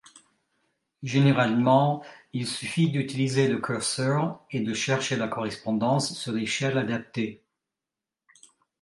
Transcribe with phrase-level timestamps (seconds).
[1.03, 2.03] Généralement,
[2.33, 7.43] il suffit d'utiliser le curseur et de chercher la correspondance sur l'échelle adaptée.